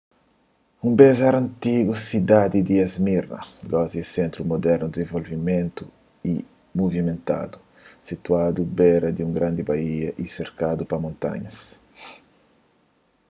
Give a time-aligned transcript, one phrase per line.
[0.87, 3.39] un bês éra antigu sidadi di esmirna
[3.71, 5.83] gosi é un sentru mudernu dizenvolvidu
[6.33, 6.35] y
[6.79, 7.57] muvimentadu
[8.07, 11.57] situadu bera di un grandi baía y serkadu pa montanhas